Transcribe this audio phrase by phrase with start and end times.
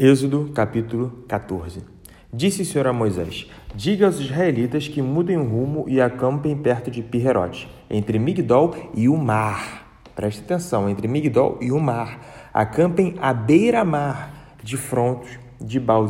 [0.00, 1.82] Êxodo capítulo 14
[2.32, 6.88] Disse o Senhor a Moisés: Diga aos israelitas que mudem o rumo e acampem perto
[6.88, 10.04] de Piherote, entre Migdol e o mar.
[10.14, 12.20] Preste atenção, entre Migdol e o mar.
[12.54, 16.06] Acampem à beira-mar, de fronte de baal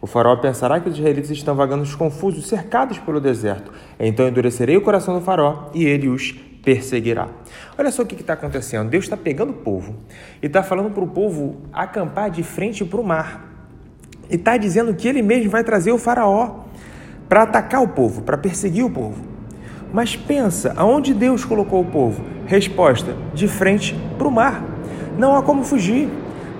[0.00, 3.72] O faraó pensará que os israelitas estão vagando confusos, cercados pelo deserto.
[3.98, 6.32] Então endurecerei o coração do faraó e ele os
[6.62, 7.28] perseguirá.
[7.76, 8.88] Olha só o que está acontecendo.
[8.88, 9.96] Deus está pegando o povo
[10.42, 13.48] e está falando para o povo acampar de frente para o mar.
[14.30, 16.64] E está dizendo que ele mesmo vai trazer o faraó
[17.28, 19.22] para atacar o povo, para perseguir o povo.
[19.92, 22.24] Mas pensa, aonde Deus colocou o povo?
[22.46, 24.64] Resposta: de frente para o mar.
[25.18, 26.08] Não há como fugir.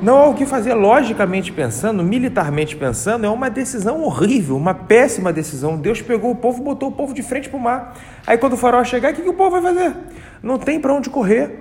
[0.03, 5.33] Não há o que fazer logicamente pensando, militarmente pensando, é uma decisão horrível, uma péssima
[5.33, 5.77] decisão.
[5.79, 7.97] Deus pegou o povo botou o povo de frente para o mar.
[8.27, 9.95] Aí quando o faraó chegar, o que, que o povo vai fazer?
[10.43, 11.57] Não tem para onde correr.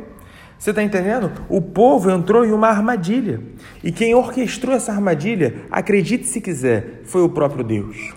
[0.57, 1.31] Você está entendendo?
[1.47, 3.39] O povo entrou em uma armadilha.
[3.83, 8.11] E quem orquestrou essa armadilha, acredite se quiser, foi o próprio Deus.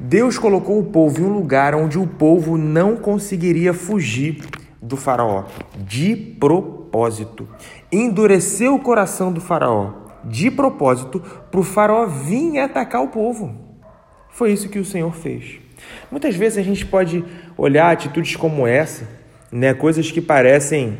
[0.00, 4.44] Deus colocou o povo em um lugar onde o povo não conseguiria fugir
[4.82, 5.44] do faraó,
[5.76, 6.77] de propósito.
[7.90, 9.92] Endureceu o coração do faraó,
[10.24, 13.54] de propósito, para o faraó vir atacar o povo.
[14.30, 15.60] Foi isso que o Senhor fez.
[16.10, 17.24] Muitas vezes a gente pode
[17.56, 19.08] olhar atitudes como essa,
[19.50, 20.98] né, coisas que parecem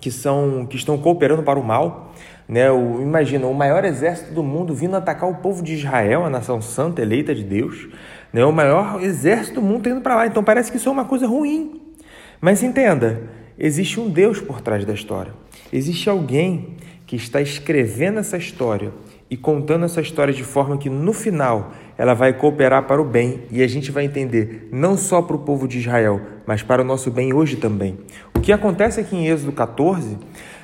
[0.00, 2.12] que são que estão cooperando para o mal,
[2.48, 2.70] né?
[2.70, 6.60] O, imagina o maior exército do mundo vindo atacar o povo de Israel, a nação
[6.60, 7.88] santa eleita de Deus,
[8.32, 8.44] né?
[8.44, 10.26] O maior exército do mundo indo para lá.
[10.26, 11.80] Então parece que isso é uma coisa ruim.
[12.40, 13.22] Mas entenda,
[13.60, 15.32] existe um Deus por trás da história.
[15.72, 18.92] Existe alguém que está escrevendo essa história
[19.30, 23.42] e contando essa história de forma que no final ela vai cooperar para o bem
[23.50, 26.84] e a gente vai entender não só para o povo de Israel, mas para o
[26.84, 27.98] nosso bem hoje também.
[28.34, 30.18] O que acontece aqui em Êxodo 14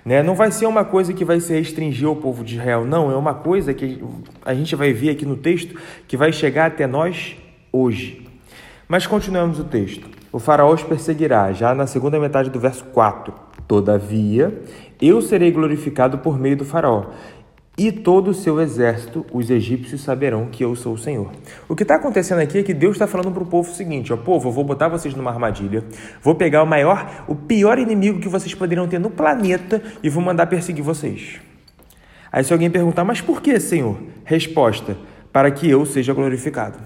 [0.04, 3.10] né, não vai ser uma coisa que vai se restringir ao povo de Israel, não,
[3.10, 4.02] é uma coisa que
[4.44, 7.36] a gente vai ver aqui no texto que vai chegar até nós
[7.72, 8.24] hoje.
[8.88, 10.15] Mas continuamos o texto.
[10.36, 13.32] O faraó os perseguirá, já na segunda metade do verso 4.
[13.66, 14.60] Todavia,
[15.00, 17.06] eu serei glorificado por meio do faraó,
[17.78, 21.32] e todo o seu exército, os egípcios saberão que eu sou o Senhor.
[21.66, 24.12] O que está acontecendo aqui é que Deus está falando para o povo o seguinte:
[24.12, 25.82] ó, povo, eu vou botar vocês numa armadilha,
[26.20, 30.22] vou pegar o maior, o pior inimigo que vocês poderiam ter no planeta e vou
[30.22, 31.40] mandar perseguir vocês.
[32.30, 33.96] Aí se alguém perguntar, mas por que, Senhor?
[34.22, 34.98] Resposta:
[35.32, 36.76] para que eu seja glorificado.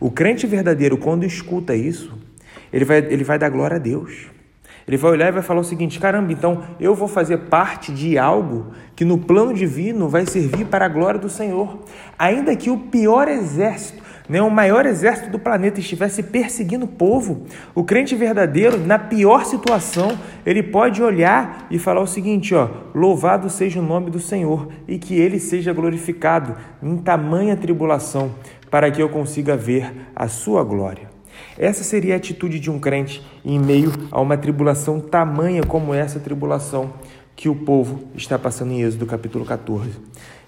[0.00, 2.22] O crente verdadeiro, quando escuta isso,
[2.72, 4.30] ele vai, ele vai dar glória a Deus.
[4.86, 8.18] Ele vai olhar e vai falar o seguinte: caramba, então eu vou fazer parte de
[8.18, 11.78] algo que no plano divino vai servir para a glória do Senhor.
[12.18, 17.46] Ainda que o pior exército, né, o maior exército do planeta estivesse perseguindo o povo,
[17.74, 23.48] o crente verdadeiro, na pior situação, ele pode olhar e falar o seguinte: ó, louvado
[23.48, 28.32] seja o nome do Senhor e que ele seja glorificado em tamanha tribulação,
[28.68, 31.11] para que eu consiga ver a sua glória.
[31.58, 36.18] Essa seria a atitude de um crente em meio a uma tribulação tamanha como essa
[36.18, 36.92] tribulação
[37.34, 39.90] que o povo está passando em Êxodo capítulo 14.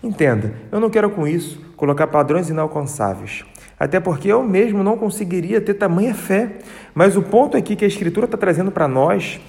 [0.03, 3.45] Entenda, eu não quero com isso colocar padrões inalcançáveis,
[3.79, 6.59] até porque eu mesmo não conseguiria ter tamanha fé.
[6.95, 9.41] Mas o ponto aqui que a Escritura está trazendo para nós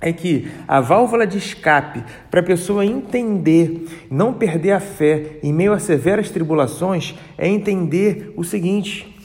[0.00, 5.52] é que a válvula de escape para a pessoa entender, não perder a fé em
[5.52, 9.17] meio a severas tribulações, é entender o seguinte: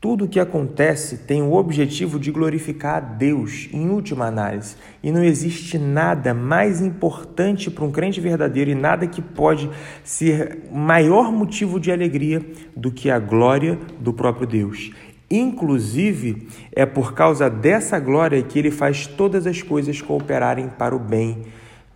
[0.00, 4.76] tudo o que acontece tem o objetivo de glorificar a Deus, em última análise.
[5.02, 9.70] E não existe nada mais importante para um crente verdadeiro e nada que pode
[10.04, 12.44] ser maior motivo de alegria
[12.76, 14.92] do que a glória do próprio Deus.
[15.30, 21.00] Inclusive, é por causa dessa glória que ele faz todas as coisas cooperarem para o
[21.00, 21.42] bem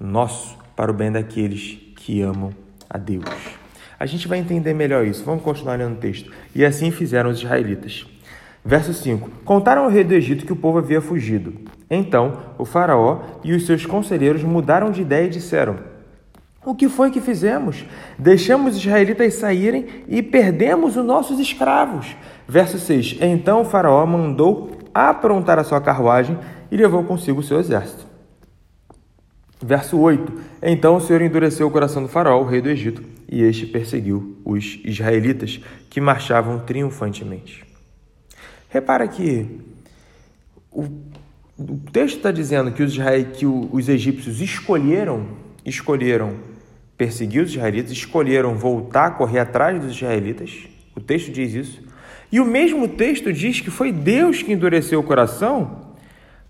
[0.01, 2.51] nosso, para o bem daqueles que amam
[2.89, 3.60] a Deus.
[4.01, 5.23] A gente vai entender melhor isso.
[5.23, 6.33] Vamos continuar lendo o texto.
[6.55, 8.07] E assim fizeram os israelitas.
[8.65, 11.53] Verso 5: Contaram ao rei do Egito que o povo havia fugido.
[11.91, 15.77] Então o Faraó e os seus conselheiros mudaram de ideia e disseram:
[16.65, 17.85] O que foi que fizemos?
[18.19, 22.17] Deixamos os israelitas saírem e perdemos os nossos escravos.
[22.49, 26.39] Verso 6: Então o Faraó mandou aprontar a sua carruagem
[26.71, 28.07] e levou consigo o seu exército.
[29.63, 30.33] Verso 8:
[30.63, 34.37] Então o Senhor endureceu o coração do Faraó, o rei do Egito, e este perseguiu
[34.45, 37.65] os israelitas que marchavam triunfantemente.
[38.69, 39.61] Repara que
[40.69, 40.83] o,
[41.57, 42.97] o texto está dizendo que os,
[43.39, 45.29] que os egípcios escolheram,
[45.65, 46.39] escolheram
[46.99, 50.69] perseguir os israelitas, escolheram voltar correr atrás dos israelitas.
[50.97, 51.83] O texto diz isso.
[52.33, 55.95] E o mesmo texto diz que foi Deus que endureceu o coração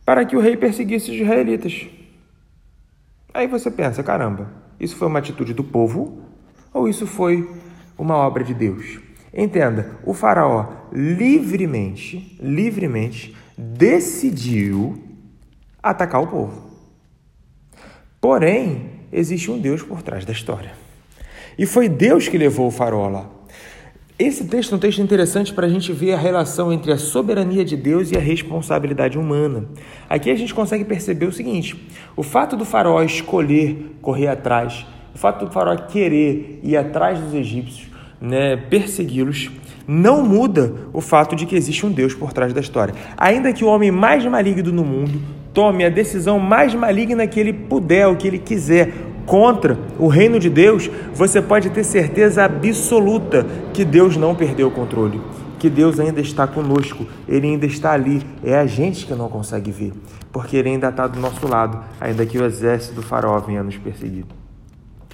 [0.05, 1.87] para que o rei perseguisse os israelitas.
[3.35, 6.30] Aí você pensa, caramba, isso foi uma atitude do povo
[6.73, 7.49] ou isso foi
[7.99, 8.99] uma obra de Deus?
[9.33, 15.01] Entenda, o faraó livremente, livremente decidiu
[15.83, 16.71] atacar o povo.
[18.21, 20.73] Porém, existe um Deus por trás da história.
[21.59, 23.31] E foi Deus que levou o faraó lá.
[24.19, 27.65] Esse texto é um texto interessante para a gente ver a relação entre a soberania
[27.65, 29.67] de Deus e a responsabilidade humana.
[30.11, 34.85] Aqui a gente consegue perceber o seguinte: o fato do faraó escolher correr atrás,
[35.15, 37.89] o fato do faraó querer ir atrás dos egípcios,
[38.21, 39.51] né, persegui-los,
[39.87, 42.95] não muda o fato de que existe um Deus por trás da história.
[43.17, 45.21] Ainda que o homem mais maligno no mundo
[45.53, 48.93] tome a decisão mais maligna que ele puder, o que ele quiser,
[49.27, 54.71] contra o reino de Deus, você pode ter certeza absoluta que Deus não perdeu o
[54.71, 55.21] controle,
[55.59, 58.23] que Deus ainda está conosco, Ele ainda está ali.
[58.43, 59.93] É a gente que não consegue ver,
[60.33, 63.77] porque Ele ainda está do nosso lado, ainda que o exército do faraó venha nos
[63.77, 64.25] perseguir.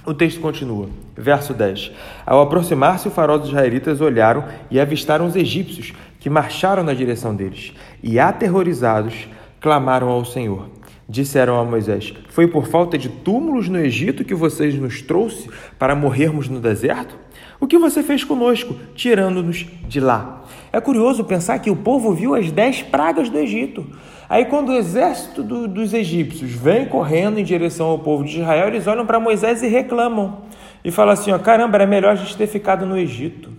[0.07, 0.87] O texto continua,
[1.17, 1.91] verso 10.
[2.25, 7.35] Ao aproximar-se, o faraó dos israelitas olharam e avistaram os egípcios que marcharam na direção
[7.35, 9.27] deles, e aterrorizados,
[9.59, 10.69] clamaram ao Senhor.
[11.09, 15.93] Disseram a Moisés: Foi por falta de túmulos no Egito que vocês nos trouxe para
[15.93, 17.17] morrermos no deserto?
[17.59, 20.45] O que você fez conosco, tirando-nos de lá?
[20.71, 23.85] É curioso pensar que o povo viu as dez pragas do Egito.
[24.29, 28.67] Aí, quando o exército do, dos egípcios vem correndo em direção ao povo de Israel,
[28.67, 30.43] eles olham para Moisés e reclamam.
[30.83, 33.51] E falam assim: ó, caramba, era melhor a gente ter ficado no Egito.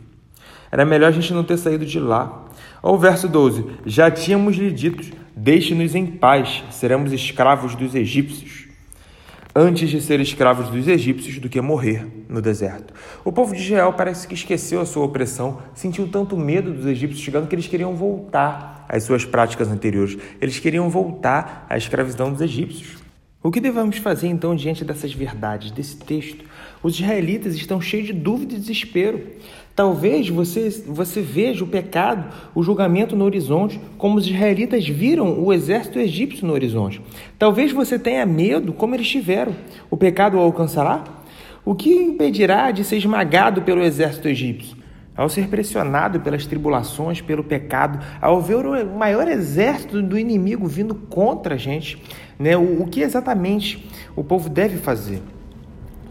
[0.70, 2.44] Era melhor a gente não ter saído de lá.
[2.82, 8.67] Olha o verso 12: Já tínhamos lhe dito Deixe-nos em paz, seremos escravos dos egípcios.
[9.60, 12.94] Antes de ser escravos dos egípcios do que morrer no deserto.
[13.24, 17.20] O povo de Israel parece que esqueceu a sua opressão, sentiu tanto medo dos egípcios
[17.20, 20.16] chegando que eles queriam voltar às suas práticas anteriores.
[20.40, 23.02] Eles queriam voltar à escravidão dos egípcios.
[23.42, 26.44] O que devemos fazer então diante dessas verdades, desse texto?
[26.80, 29.26] Os israelitas estão cheios de dúvida e desespero.
[29.78, 35.52] Talvez você, você veja o pecado, o julgamento no horizonte, como os israelitas viram o
[35.52, 37.00] exército egípcio no horizonte.
[37.38, 39.54] Talvez você tenha medo, como eles tiveram.
[39.88, 41.04] O pecado o alcançará?
[41.64, 44.76] O que impedirá de ser esmagado pelo exército egípcio?
[45.16, 50.92] Ao ser pressionado pelas tribulações, pelo pecado, ao ver o maior exército do inimigo vindo
[50.92, 52.02] contra a gente,
[52.36, 52.56] né?
[52.56, 55.22] o, o que exatamente o povo deve fazer?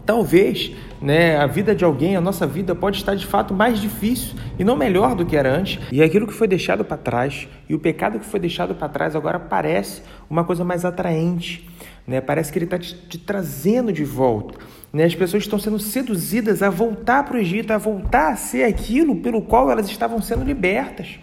[0.08, 0.72] Talvez
[1.02, 4.64] né, a vida de alguém, a nossa vida pode estar de fato mais difícil e
[4.64, 5.78] não melhor do que era antes.
[5.92, 9.14] E aquilo que foi deixado para trás e o pecado que foi deixado para trás
[9.14, 10.00] agora parece
[10.30, 11.68] uma coisa mais atraente.
[12.06, 12.22] Né?
[12.22, 14.58] Parece que ele está te, te, trazendo de volta.
[14.90, 15.04] Né?
[15.04, 19.16] As pessoas estão sendo seduzidas a voltar para o Egito, a voltar a ser aquilo
[19.16, 21.18] pelo qual elas estavam sendo libertas.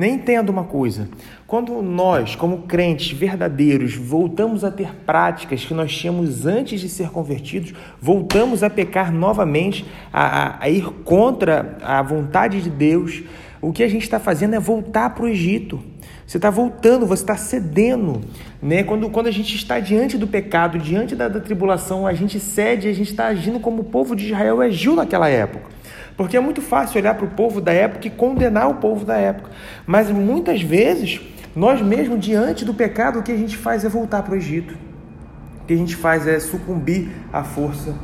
[0.00, 1.10] Nem entenda uma coisa:
[1.46, 7.10] quando nós, como crentes verdadeiros, voltamos a ter práticas que nós tínhamos antes de ser
[7.10, 13.22] convertidos, voltamos a pecar novamente, a, a ir contra a vontade de Deus,
[13.60, 15.78] o que a gente está fazendo é voltar para o Egito.
[16.26, 18.22] Você está voltando, você está cedendo.
[18.62, 18.82] Né?
[18.82, 22.88] Quando, quando a gente está diante do pecado, diante da, da tribulação, a gente cede,
[22.88, 25.79] a gente está agindo como o povo de Israel agiu naquela época.
[26.20, 29.16] Porque é muito fácil olhar para o povo da época e condenar o povo da
[29.16, 29.48] época.
[29.86, 31.18] Mas muitas vezes,
[31.56, 34.76] nós mesmos, diante do pecado, o que a gente faz é voltar para o Egito.
[35.62, 37.94] O que a gente faz é sucumbir à força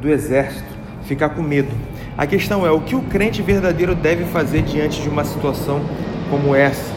[0.00, 0.68] do exército,
[1.06, 1.72] ficar com medo.
[2.16, 5.84] A questão é o que o crente verdadeiro deve fazer diante de uma situação
[6.30, 6.94] como essa.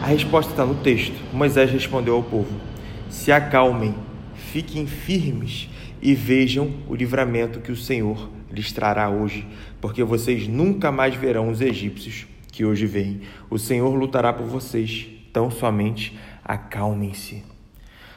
[0.00, 1.16] A resposta está no texto.
[1.32, 2.54] Moisés respondeu ao povo:
[3.10, 3.96] Se acalmem,
[4.52, 5.68] fiquem firmes
[6.00, 9.46] e vejam o livramento que o Senhor lhes trará hoje,
[9.80, 13.22] porque vocês nunca mais verão os egípcios que hoje vêm.
[13.48, 17.44] O Senhor lutará por vocês, tão somente acalmem-se.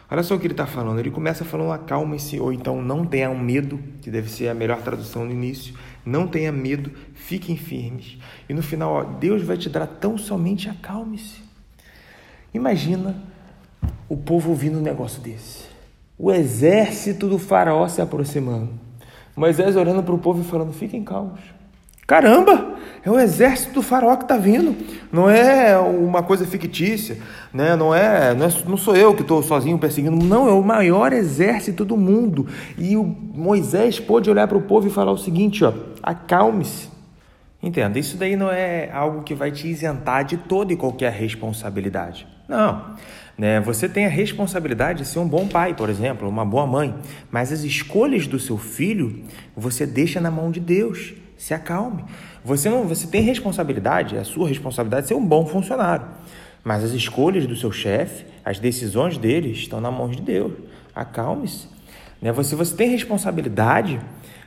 [0.10, 1.00] Olha só o que ele está falando.
[1.00, 5.24] Ele começa falando acalmem-se, ou então não tenham medo, que deve ser a melhor tradução
[5.24, 5.74] no início.
[6.06, 8.18] Não tenha medo, fiquem firmes.
[8.50, 11.42] E no final, ó, Deus vai te dar tão somente acalme-se.
[12.54, 13.16] Imagina
[14.10, 15.64] o povo ouvindo um negócio desse.
[16.18, 18.91] O exército do faraó se aproximando.
[19.36, 21.40] Moisés olhando para o povo e falando: fiquem calmos.
[22.12, 24.76] Caramba, é o exército do faraó que está vindo.
[25.14, 27.18] Não é uma coisa fictícia,
[27.54, 27.74] né?
[27.76, 30.18] não, é, não, é, não sou eu que estou sozinho perseguindo.
[30.18, 32.48] Não, é o maior exército do mundo.
[32.78, 35.72] E o Moisés pôde olhar para o povo e falar o seguinte: ó,
[36.04, 36.90] acalme-se.
[37.64, 42.28] Entenda, isso daí não é algo que vai te isentar de toda e qualquer responsabilidade.
[42.48, 42.96] Não.
[43.42, 43.60] Né?
[43.62, 46.94] Você tem a responsabilidade de ser um bom pai, por exemplo, uma boa mãe,
[47.32, 49.24] mas as escolhas do seu filho
[49.58, 51.16] você deixa na mão de Deus.
[51.40, 52.06] Se acalme.
[52.46, 56.06] Você não, você tem responsabilidade, é a sua responsabilidade ser um bom funcionário,
[56.64, 60.54] mas as escolhas do seu chefe, as decisões dele estão na mão de Deus.
[60.94, 61.68] Acalme-se.
[62.22, 62.32] Né?
[62.32, 64.00] Você, você tem responsabilidade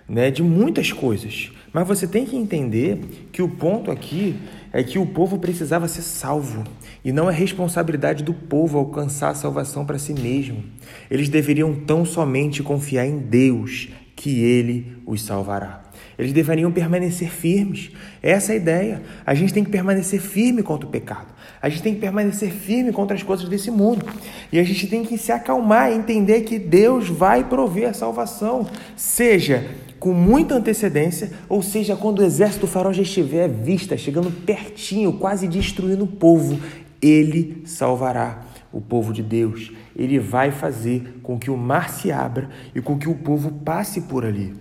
[0.08, 1.50] né, de muitas coisas.
[1.72, 4.36] Mas você tem que entender que o ponto aqui
[4.72, 6.62] é que o povo precisava ser salvo
[7.04, 10.64] e não é responsabilidade do povo alcançar a salvação para si mesmo.
[11.10, 15.82] Eles deveriam tão somente confiar em Deus que ele os salvará.
[16.18, 17.90] Eles deveriam permanecer firmes.
[18.22, 19.02] Essa é a ideia.
[19.26, 21.26] A gente tem que permanecer firme contra o pecado.
[21.60, 24.06] A gente tem que permanecer firme contra as coisas desse mundo.
[24.52, 28.66] E a gente tem que se acalmar e entender que Deus vai prover a salvação,
[28.96, 29.66] seja
[29.98, 34.30] com muita antecedência, ou seja, quando o exército do farol já estiver à vista, chegando
[34.30, 36.60] pertinho, quase destruindo o povo,
[37.10, 38.42] ele salvará
[38.72, 39.72] o povo de Deus.
[39.94, 44.02] Ele vai fazer com que o mar se abra e com que o povo passe
[44.02, 44.54] por ali.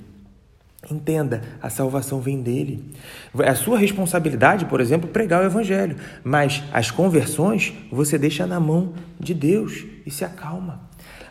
[0.91, 2.91] Entenda, a salvação vem dele.
[3.39, 8.59] É a sua responsabilidade, por exemplo, pregar o evangelho, mas as conversões você deixa na
[8.59, 10.81] mão de Deus e se acalma.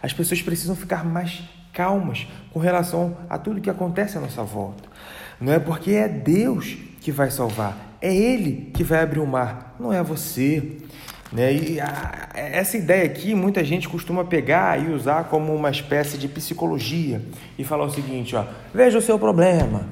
[0.03, 1.43] As pessoas precisam ficar mais
[1.73, 4.89] calmas com relação a tudo que acontece à nossa volta.
[5.39, 9.77] Não é porque é Deus que vai salvar, é Ele que vai abrir o mar,
[9.79, 10.79] não é você.
[11.33, 11.55] Né?
[11.55, 16.29] E a, essa ideia aqui muita gente costuma pegar e usar como uma espécie de
[16.29, 17.23] psicologia
[17.59, 19.87] e falar o seguinte: ó, veja o seu problema.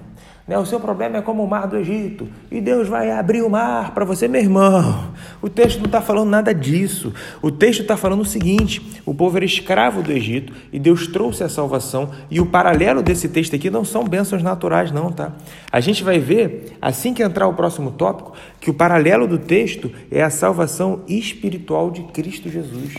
[0.50, 0.59] Né?
[0.59, 3.95] O seu problema é como o mar do Egito e Deus vai abrir o mar
[3.95, 5.12] para você, meu irmão.
[5.40, 7.14] O texto não está falando nada disso.
[7.40, 11.45] O texto está falando o seguinte: o povo era escravo do Egito e Deus trouxe
[11.45, 12.11] a salvação.
[12.28, 15.35] E o paralelo desse texto aqui não são bênçãos naturais, não, tá?
[15.71, 19.88] A gente vai ver, assim que entrar o próximo tópico, que o paralelo do texto
[20.11, 22.97] é a salvação espiritual de Cristo Jesus.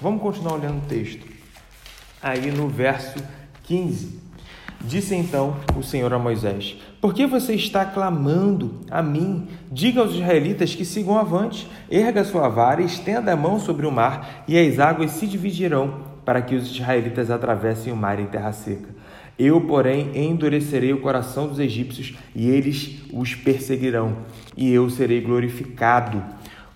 [0.00, 1.26] Vamos continuar olhando o texto.
[2.22, 3.18] Aí no verso
[3.64, 4.22] 15.
[4.84, 9.48] Disse então o Senhor a Moisés: Por que você está clamando a mim?
[9.72, 13.90] Diga aos israelitas que sigam avante, erga sua vara e estenda a mão sobre o
[13.90, 18.52] mar, e as águas se dividirão, para que os israelitas atravessem o mar em terra
[18.52, 18.88] seca.
[19.36, 24.18] Eu, porém, endurecerei o coração dos egípcios e eles os perseguirão,
[24.56, 26.22] e eu serei glorificado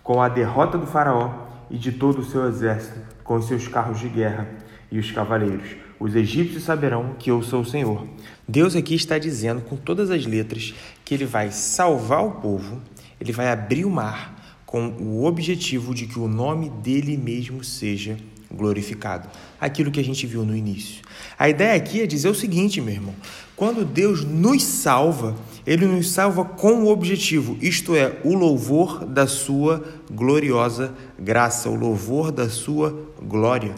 [0.02, 4.00] com a derrota do Faraó e de todo o seu exército, com os seus carros
[4.00, 4.48] de guerra
[4.90, 8.06] e os cavaleiros os egípcios saberão que eu sou o Senhor.
[8.46, 10.74] Deus aqui está dizendo com todas as letras
[11.04, 12.80] que ele vai salvar o povo,
[13.20, 18.16] ele vai abrir o mar com o objetivo de que o nome dele mesmo seja
[18.50, 19.28] glorificado.
[19.60, 21.02] Aquilo que a gente viu no início.
[21.38, 23.14] A ideia aqui é dizer o seguinte, meu irmão:
[23.54, 25.34] quando Deus nos salva,
[25.66, 31.74] ele nos salva com o objetivo, isto é, o louvor da sua gloriosa graça, o
[31.74, 33.74] louvor da sua glória.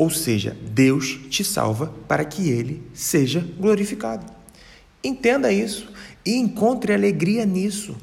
[0.00, 4.24] Ou seja, Deus te salva para que ele seja glorificado.
[5.04, 5.92] Entenda isso
[6.24, 7.94] e encontre alegria nisso.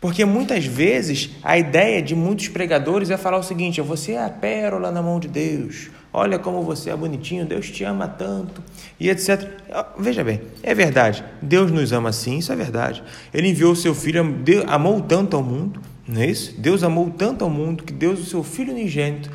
[0.00, 4.28] Porque muitas vezes a ideia de muitos pregadores é falar o seguinte: você é a
[4.28, 8.60] pérola na mão de Deus, olha como você é bonitinho, Deus te ama tanto,
[8.98, 9.48] e etc.
[9.96, 13.04] Veja bem, é verdade, Deus nos ama sim, isso é verdade.
[13.32, 14.20] Ele enviou o seu filho,
[14.66, 16.60] amou tanto ao mundo, não é isso?
[16.60, 19.30] Deus amou tanto ao mundo que Deus, o seu filho unigênito,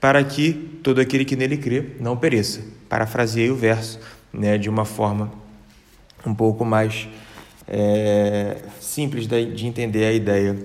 [0.00, 2.60] para que todo aquele que nele crê não pereça.
[2.88, 3.98] Parafraseei o verso
[4.32, 5.32] né, de uma forma
[6.24, 7.08] um pouco mais
[7.66, 10.56] é, simples de entender a ideia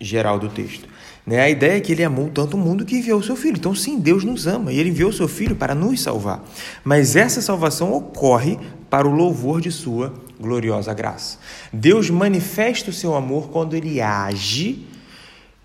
[0.00, 0.88] geral do texto.
[1.26, 1.42] Né?
[1.42, 3.58] A ideia é que ele amou tanto o mundo que enviou o seu filho.
[3.58, 6.42] Então, sim, Deus nos ama e ele enviou o seu filho para nos salvar.
[6.82, 11.38] Mas essa salvação ocorre para o louvor de sua gloriosa graça.
[11.70, 14.86] Deus manifesta o seu amor quando ele age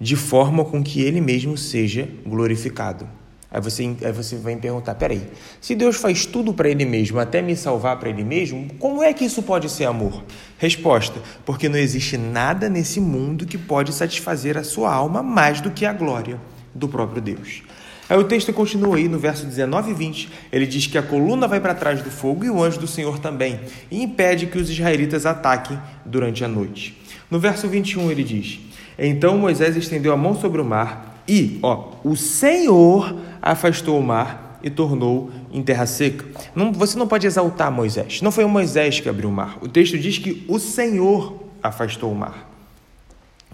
[0.02, 3.21] de forma com que ele mesmo seja glorificado.
[3.52, 5.28] Aí você, aí você vai me perguntar: peraí,
[5.60, 9.14] se Deus faz tudo para Ele mesmo, até me salvar para Ele mesmo, como é
[9.14, 10.24] que isso pode ser amor?
[10.58, 15.70] Resposta: porque não existe nada nesse mundo que pode satisfazer a sua alma mais do
[15.70, 16.40] que a glória
[16.74, 17.62] do próprio Deus.
[18.10, 20.30] Aí o texto continua aí no verso 19 e 20.
[20.52, 23.20] Ele diz que a coluna vai para trás do fogo e o anjo do Senhor
[23.20, 26.98] também, e impede que os israelitas ataquem durante a noite.
[27.30, 28.60] No verso 21 ele diz:
[28.98, 34.60] então Moisés estendeu a mão sobre o mar e, ó, o Senhor afastou o mar
[34.64, 36.26] e tornou em terra seca.
[36.56, 38.22] Não, você não pode exaltar Moisés.
[38.22, 39.58] Não foi Moisés que abriu o mar.
[39.62, 42.50] O texto diz que o Senhor afastou o mar.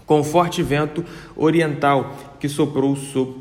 [0.04, 1.04] Com forte vento
[1.36, 2.96] oriental que soprou,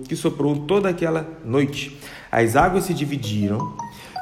[0.07, 1.97] que soprou toda aquela noite.
[2.31, 3.75] As águas se dividiram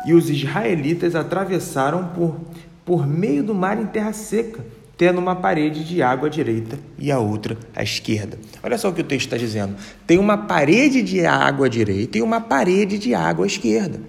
[0.05, 2.35] e os israelitas atravessaram por,
[2.83, 4.63] por meio do mar em terra seca
[4.97, 8.37] tendo uma parede de água à direita e a outra à esquerda.
[8.63, 9.75] Olha só o que o texto está dizendo.
[10.07, 13.99] Tem uma parede de água à direita e uma parede de água à esquerda.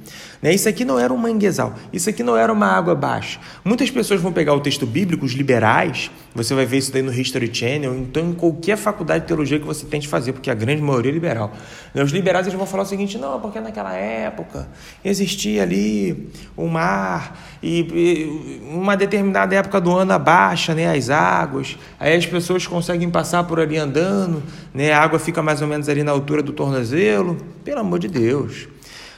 [0.46, 0.54] Né?
[0.54, 3.40] Isso aqui não era um manguezal, isso aqui não era uma água baixa.
[3.64, 7.12] Muitas pessoas vão pegar o texto bíblico, os liberais, você vai ver isso daí no
[7.12, 10.80] History Channel, então em qualquer faculdade de teologia que você tente fazer, porque a grande
[10.80, 11.50] maioria é liberal.
[11.92, 12.00] Né?
[12.00, 14.68] Os liberais eles vão falar o seguinte: não, porque naquela época
[15.04, 21.76] existia ali o mar, e, e uma determinada época do ano abaixa né, as águas,
[21.98, 24.40] aí as pessoas conseguem passar por ali andando,
[24.72, 27.36] né, a água fica mais ou menos ali na altura do tornozelo.
[27.64, 28.68] Pelo amor de Deus.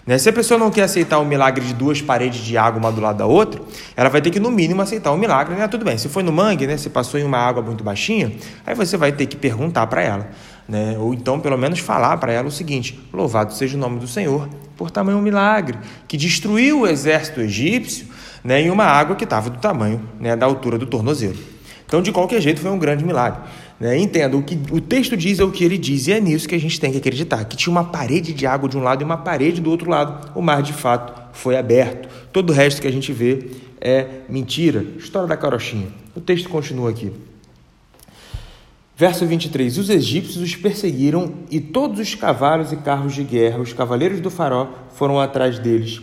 [0.09, 0.17] Né?
[0.17, 2.99] Se a pessoa não quer aceitar o milagre de duas paredes de água uma do
[2.99, 3.61] lado da outra,
[3.95, 5.55] ela vai ter que, no mínimo, aceitar o milagre.
[5.55, 5.69] Né?
[5.69, 6.79] Tudo bem, se foi no mangue, né?
[6.79, 8.33] se passou em uma água muito baixinha,
[8.67, 10.31] aí você vai ter que perguntar para ela.
[10.67, 10.97] Né?
[10.99, 14.49] Ou então, pelo menos, falar para ela o seguinte: Louvado seja o nome do Senhor
[14.79, 18.07] por tamanho milagre, que destruiu o exército egípcio
[18.43, 21.37] né, em uma água que estava do tamanho né, da altura do tornozelo.
[21.85, 23.41] Então, de qualquer jeito, foi um grande milagre.
[23.81, 23.97] Né?
[23.99, 26.55] Entenda, o que o texto diz é o que ele diz, e é nisso que
[26.55, 29.05] a gente tem que acreditar: que tinha uma parede de água de um lado e
[29.05, 30.33] uma parede do outro lado.
[30.35, 32.09] O mar, de fato, foi aberto.
[32.33, 34.85] Todo o resto que a gente vê é mentira.
[34.99, 35.89] História da carochinha.
[36.15, 37.13] O texto continua aqui.
[38.97, 43.73] Verso 23: Os egípcios os perseguiram e todos os cavalos e carros de guerra, os
[43.73, 46.03] cavaleiros do Faraó, foram atrás deles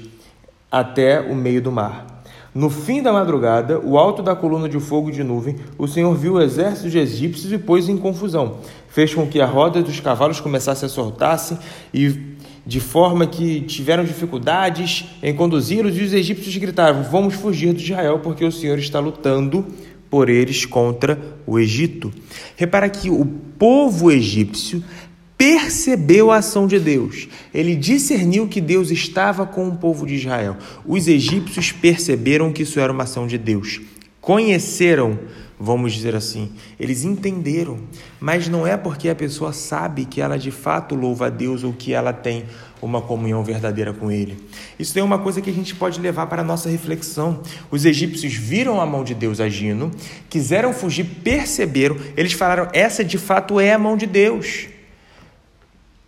[0.72, 2.15] até o meio do mar.
[2.56, 6.36] No fim da madrugada, o alto da coluna de fogo de nuvem, o Senhor viu
[6.36, 8.60] o exército de egípcios e pôs em confusão.
[8.88, 11.58] Fez com que a roda dos cavalos começasse a soltar-se
[11.94, 12.34] e
[12.66, 18.20] de forma que tiveram dificuldades em conduzi-los, e os egípcios gritaram: Vamos fugir de Israel,
[18.20, 19.66] porque o Senhor está lutando
[20.10, 22.10] por eles contra o Egito.
[22.56, 23.26] Repara que o
[23.60, 24.82] povo egípcio
[25.38, 27.28] percebeu a ação de Deus.
[27.54, 30.58] Ele discerniu que Deus estava com o povo de Israel.
[30.86, 33.82] Os egípcios perceberam que isso era uma ação de Deus.
[34.22, 35.20] Conheceram,
[35.60, 37.80] vamos dizer assim, eles entenderam,
[38.20, 41.74] mas não é porque a pessoa sabe que ela de fato louva a Deus ou
[41.74, 42.46] que ela tem
[42.82, 44.38] uma comunhão verdadeira com Ele.
[44.80, 47.42] Isso é uma coisa que a gente pode levar para a nossa reflexão.
[47.70, 49.92] Os egípcios viram a mão de Deus agindo,
[50.30, 54.68] quiseram fugir, perceberam, eles falaram: essa de fato é a mão de Deus.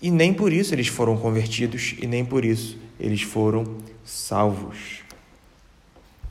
[0.01, 4.99] E nem por isso eles foram convertidos e nem por isso eles foram salvos.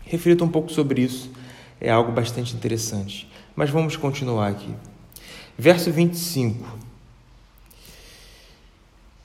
[0.05, 1.31] Reflita um pouco sobre isso,
[1.81, 3.29] é algo bastante interessante.
[3.57, 4.73] Mas vamos continuar aqui.
[5.59, 6.86] Verso 25.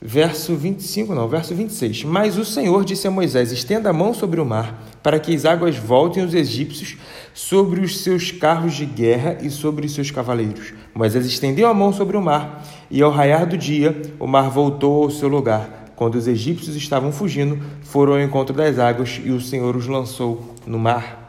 [0.04, 2.02] Verso 25, não, verso 26.
[2.02, 5.44] Mas o Senhor disse a Moisés: Estenda a mão sobre o mar, para que as
[5.44, 6.96] águas voltem os egípcios
[7.32, 10.74] sobre os seus carros de guerra e sobre os seus cavaleiros.
[10.92, 15.04] Moisés estendeu a mão sobre o mar, e ao raiar do dia, o mar voltou
[15.04, 15.92] ao seu lugar.
[15.94, 20.52] Quando os egípcios estavam fugindo, foram ao encontro das águas, e o Senhor os lançou
[20.66, 21.21] no mar.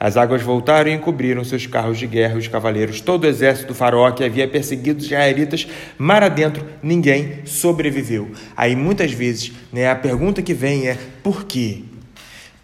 [0.00, 3.00] As águas voltaram e encobriram seus carros de guerra e os cavaleiros.
[3.00, 5.66] Todo o exército do faraó que havia perseguido os israelitas,
[5.98, 8.30] mar adentro, ninguém sobreviveu.
[8.56, 11.82] Aí muitas vezes né, a pergunta que vem é: por quê?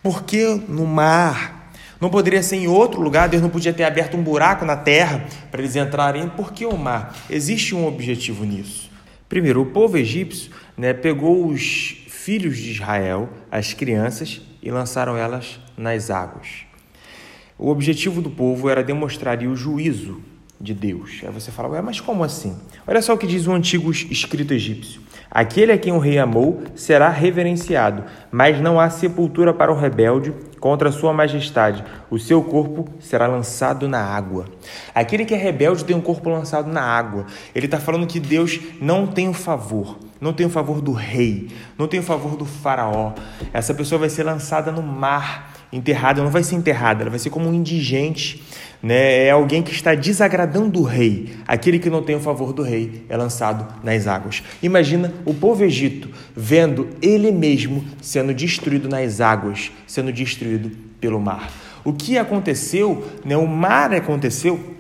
[0.01, 1.73] Por que no mar?
[2.01, 3.29] Não poderia ser em outro lugar?
[3.29, 6.29] Deus não podia ter aberto um buraco na terra para eles entrarem?
[6.29, 7.17] Por que o mar?
[7.31, 8.91] Existe um objetivo nisso.
[9.29, 15.59] Primeiro, o povo egípcio né, pegou os filhos de Israel, as crianças, e lançaram elas
[15.77, 16.67] nas águas.
[17.57, 20.21] O objetivo do povo era demonstrar o juízo
[20.61, 21.21] de Deus.
[21.23, 22.57] Aí você fala, Ué, mas como assim?
[22.87, 26.63] Olha só o que diz o antigo escrito egípcio: Aquele a quem o rei amou
[26.75, 31.85] será reverenciado, mas não há sepultura para o rebelde contra a sua majestade.
[32.11, 34.47] O seu corpo será lançado na água.
[34.95, 37.27] Aquele que é rebelde tem um corpo lançado na água.
[37.55, 41.49] Ele está falando que Deus não tem o favor, não tem o favor do rei,
[41.79, 43.13] não tem o favor do faraó.
[43.53, 47.31] Essa pessoa vai ser lançada no mar enterrada, não vai ser enterrada, ela vai ser
[47.31, 48.43] como um indigente,
[48.83, 49.27] né?
[49.27, 51.35] É alguém que está desagradando o rei.
[51.47, 54.43] Aquele que não tem o favor do rei é lançado nas águas.
[54.63, 61.51] Imagina o povo egito vendo ele mesmo sendo destruído nas águas, sendo destruído pelo mar.
[61.83, 63.37] O que aconteceu, né?
[63.37, 64.75] O mar aconteceu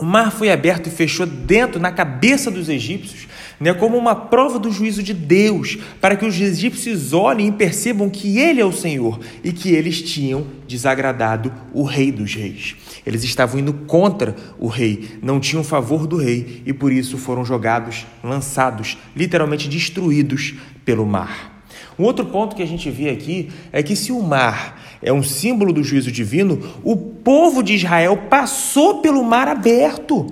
[0.00, 3.28] o mar foi aberto e fechou dentro, na cabeça dos egípcios,
[3.60, 8.08] né, como uma prova do juízo de Deus, para que os egípcios olhem e percebam
[8.08, 12.76] que Ele é o Senhor e que eles tinham desagradado o Rei dos Reis.
[13.04, 17.44] Eles estavam indo contra o Rei, não tinham favor do Rei e por isso foram
[17.44, 21.49] jogados, lançados, literalmente destruídos pelo mar.
[21.98, 25.22] Um outro ponto que a gente vê aqui é que se o mar é um
[25.22, 30.26] símbolo do juízo divino, o povo de Israel passou pelo mar aberto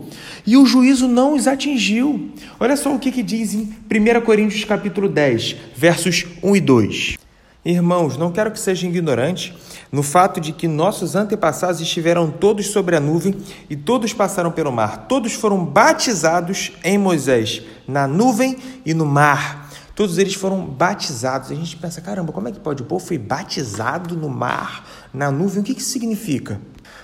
[0.47, 2.31] e o juízo não os atingiu.
[2.59, 7.16] Olha só o que, que diz em 1 Coríntios capítulo 10, versos 1 e 2.
[7.64, 9.53] Irmãos, não quero que sejam ignorantes
[9.90, 13.35] no fato de que nossos antepassados estiveram todos sobre a nuvem
[13.68, 15.07] e todos passaram pelo mar.
[15.09, 21.50] Todos foram batizados em Moisés, na nuvem e no mar Todos eles foram batizados.
[21.50, 22.84] A gente pensa, caramba, como é que pode?
[22.84, 25.61] O povo foi batizado no mar, na nuvem.
[25.61, 26.61] O que isso significa?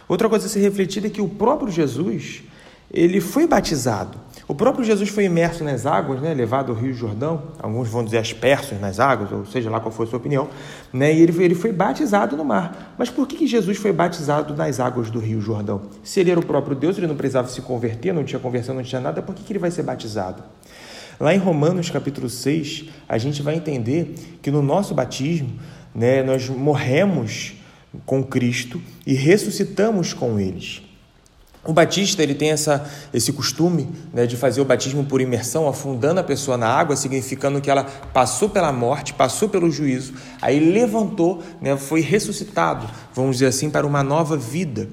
[0.07, 2.45] Outra coisa a ser refletida é que o próprio Jesus,
[2.89, 4.17] ele foi batizado.
[4.47, 8.19] O próprio Jesus foi imerso nas águas, né, levado ao Rio Jordão, alguns vão dizer
[8.19, 10.49] aspersos nas águas, ou seja lá qual for a sua opinião,
[10.93, 12.95] né, e ele, ele foi batizado no mar.
[12.97, 15.83] Mas por que, que Jesus foi batizado nas águas do Rio Jordão?
[16.05, 18.85] Se ele era o próprio Deus, ele não precisava se converter, não tinha conversão, não
[18.85, 20.45] tinha nada, por que, que ele vai ser batizado?
[21.19, 25.59] Lá em Romanos capítulo 6, a gente vai entender que no nosso batismo,
[25.95, 27.55] né, nós morremos
[28.05, 30.83] com Cristo e ressuscitamos com eles.
[31.65, 36.21] O batista ele tem essa, esse costume né, de fazer o batismo por imersão, afundando
[36.21, 41.43] a pessoa na água, significando que ela passou pela morte, passou pelo juízo, aí levantou,
[41.63, 44.89] né, foi ressuscitado, vamos dizer assim, para uma nova vida.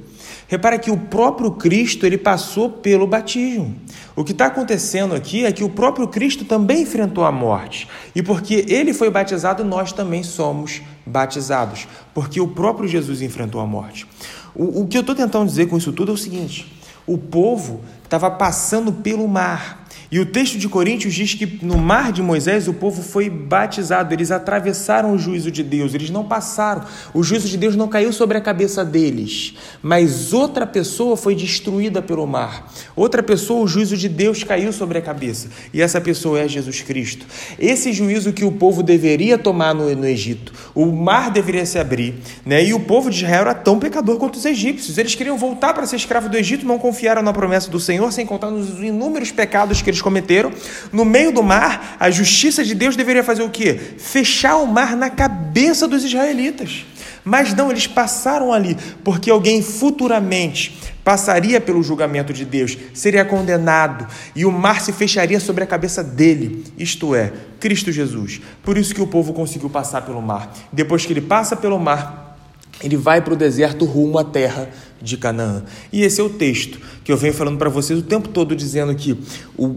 [0.51, 3.73] Repara que o próprio Cristo ele passou pelo batismo.
[4.13, 7.87] O que está acontecendo aqui é que o próprio Cristo também enfrentou a morte.
[8.13, 11.87] E porque ele foi batizado, nós também somos batizados.
[12.13, 14.05] Porque o próprio Jesus enfrentou a morte.
[14.53, 16.69] O, o que eu estou tentando dizer com isso tudo é o seguinte:
[17.07, 19.80] o povo estava passando pelo mar.
[20.11, 24.13] E o texto de Coríntios diz que no mar de Moisés o povo foi batizado,
[24.13, 26.83] eles atravessaram o juízo de Deus, eles não passaram.
[27.13, 32.01] O juízo de Deus não caiu sobre a cabeça deles, mas outra pessoa foi destruída
[32.01, 32.69] pelo mar.
[32.93, 36.81] Outra pessoa, o juízo de Deus caiu sobre a cabeça, e essa pessoa é Jesus
[36.81, 37.25] Cristo.
[37.57, 42.15] Esse juízo que o povo deveria tomar no, no Egito, o mar deveria se abrir,
[42.45, 42.61] né?
[42.61, 44.97] e o povo de Israel era tão pecador quanto os egípcios.
[44.97, 48.25] Eles queriam voltar para ser escravo do Egito, não confiaram na promessa do Senhor, sem
[48.25, 50.51] contar nos inúmeros pecados que eles cometeram.
[50.91, 53.79] No meio do mar, a justiça de Deus deveria fazer o quê?
[53.97, 56.85] Fechar o mar na cabeça dos israelitas.
[57.23, 64.07] Mas não, eles passaram ali, porque alguém futuramente passaria pelo julgamento de Deus, seria condenado
[64.35, 68.41] e o mar se fecharia sobre a cabeça dele, isto é, Cristo Jesus.
[68.63, 70.53] Por isso que o povo conseguiu passar pelo mar.
[70.71, 72.37] Depois que ele passa pelo mar,
[72.83, 74.69] ele vai para o deserto rumo à terra
[75.01, 75.63] de Canaã.
[75.91, 78.93] E esse é o texto que eu venho falando para vocês o tempo todo, dizendo
[78.95, 79.17] que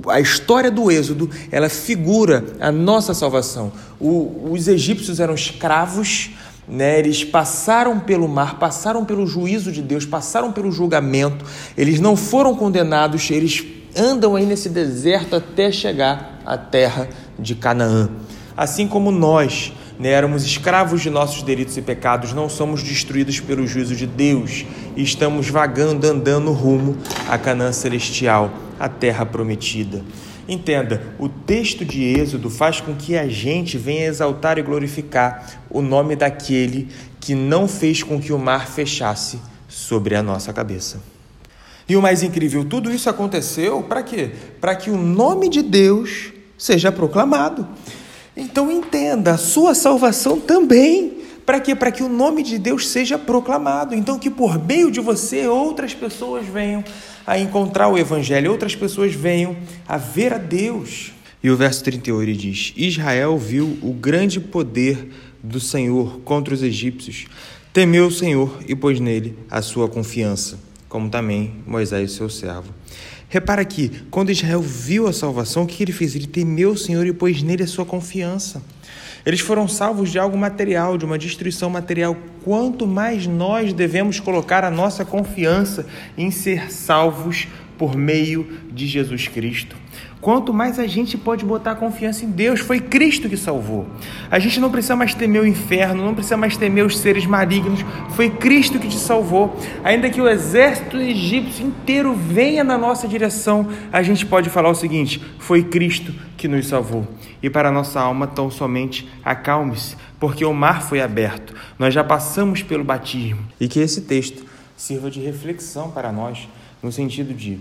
[0.08, 3.72] a história do Êxodo ela figura a nossa salvação.
[3.98, 6.30] O, os egípcios eram escravos,
[6.68, 6.98] né?
[6.98, 11.44] eles passaram pelo mar, passaram pelo juízo de Deus, passaram pelo julgamento,
[11.76, 13.64] eles não foram condenados, eles
[13.96, 17.08] andam aí nesse deserto até chegar à terra
[17.38, 18.10] de Canaã.
[18.56, 23.66] Assim como nós né, éramos escravos de nossos delitos e pecados, não somos destruídos pelo
[23.66, 24.64] juízo de Deus
[24.96, 26.96] e estamos vagando, andando rumo
[27.28, 30.02] à Canaã celestial, a terra prometida.
[30.46, 35.80] Entenda, o texto de Êxodo faz com que a gente venha exaltar e glorificar o
[35.80, 41.00] nome daquele que não fez com que o mar fechasse sobre a nossa cabeça.
[41.88, 44.32] E o mais incrível, tudo isso aconteceu para quê?
[44.60, 47.66] Para que o nome de Deus seja proclamado.
[48.36, 51.18] Então entenda, a sua salvação também.
[51.46, 51.74] Para quê?
[51.74, 53.94] Para que o nome de Deus seja proclamado.
[53.94, 56.82] Então, que por meio de você outras pessoas venham
[57.26, 61.12] a encontrar o Evangelho, outras pessoas venham a ver a Deus.
[61.42, 65.10] E o verso 38 ele diz: Israel viu o grande poder
[65.42, 67.26] do Senhor contra os egípcios,
[67.72, 72.72] temeu o Senhor e pôs nele a sua confiança, como também Moisés, seu servo.
[73.34, 76.14] Repara aqui, quando Israel viu a salvação, o que ele fez?
[76.14, 78.62] Ele temeu o Senhor e pôs nele a sua confiança.
[79.26, 82.16] Eles foram salvos de algo material, de uma destruição material.
[82.44, 85.84] Quanto mais nós devemos colocar a nossa confiança
[86.16, 89.83] em ser salvos por meio de Jesus Cristo.
[90.24, 93.86] Quanto mais a gente pode botar confiança em Deus, foi Cristo que salvou.
[94.30, 97.84] A gente não precisa mais temer o inferno, não precisa mais temer os seres malignos,
[98.12, 99.54] foi Cristo que te salvou.
[99.84, 104.74] Ainda que o exército egípcio inteiro venha na nossa direção, a gente pode falar o
[104.74, 107.06] seguinte: foi Cristo que nos salvou.
[107.42, 112.62] E para nossa alma, tão somente acalme-se, porque o mar foi aberto, nós já passamos
[112.62, 113.44] pelo batismo.
[113.60, 114.42] E que esse texto
[114.74, 116.48] sirva de reflexão para nós,
[116.82, 117.58] no sentido de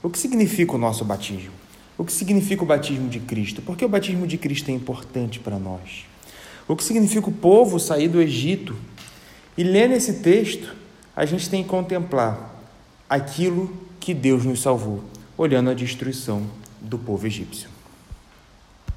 [0.00, 1.63] o que significa o nosso batismo?
[1.96, 3.62] O que significa o batismo de Cristo?
[3.62, 6.06] Por que o batismo de Cristo é importante para nós?
[6.66, 8.74] O que significa o povo sair do Egito?
[9.56, 10.74] E lendo esse texto,
[11.14, 12.62] a gente tem que contemplar
[13.08, 15.04] aquilo que Deus nos salvou,
[15.38, 16.44] olhando a destruição
[16.80, 17.73] do povo egípcio.